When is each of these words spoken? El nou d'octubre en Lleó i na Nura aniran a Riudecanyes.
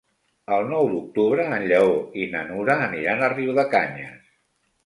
El 0.55 0.63
nou 0.69 0.87
d'octubre 0.93 1.45
en 1.57 1.67
Lleó 1.73 1.93
i 2.21 2.25
na 2.33 2.43
Nura 2.49 2.81
aniran 2.89 3.23
a 3.29 3.33
Riudecanyes. 3.37 4.29